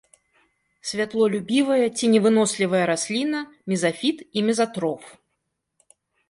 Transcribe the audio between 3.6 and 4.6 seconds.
мезафіт і